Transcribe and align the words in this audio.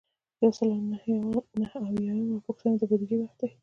یو 0.43 0.51
سل 0.57 0.69
او 0.75 0.83
نهه 1.61 1.77
اویایمه 1.83 2.37
پوښتنه 2.47 2.73
د 2.77 2.81
بودیجې 2.89 3.17
وخت 3.19 3.37
دی. 3.41 3.49